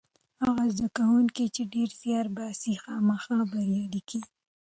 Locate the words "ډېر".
1.73-1.89